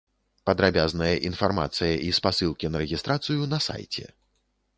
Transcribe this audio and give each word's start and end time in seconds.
Падрабязная 0.49 1.11
інфармацыя 1.29 1.91
і 2.07 2.09
спасылкі 2.19 2.65
на 2.73 2.77
рэгістрацыю 2.85 3.41
на 3.53 3.59
сайце. 3.69 4.11